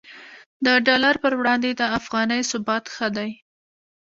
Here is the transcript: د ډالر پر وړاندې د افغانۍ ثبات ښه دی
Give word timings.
د 0.65 0.67
ډالر 0.85 1.15
پر 1.23 1.33
وړاندې 1.39 1.69
د 1.75 1.81
افغانۍ 1.99 2.41
ثبات 2.51 2.85
ښه 2.95 3.07
دی 3.17 3.29